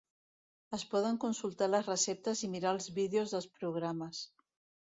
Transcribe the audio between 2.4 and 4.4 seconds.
i mirar els vídeos dels programes.